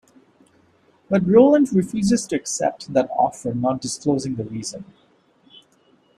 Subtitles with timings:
[1.11, 4.83] But Roland refuses to accept that offer not disclosing the reason.